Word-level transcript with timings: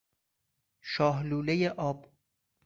شاه 0.81 1.17
لولهی 1.29 1.65
آب 1.67 2.11